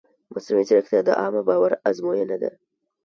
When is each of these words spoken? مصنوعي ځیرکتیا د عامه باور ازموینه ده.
مصنوعي 0.33 0.63
ځیرکتیا 0.69 1.01
د 1.05 1.09
عامه 1.19 1.41
باور 1.47 1.71
ازموینه 1.89 2.37
ده. 2.41 2.51